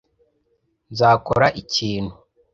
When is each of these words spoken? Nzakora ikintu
Nzakora 0.91 1.47
ikintu 1.61 2.13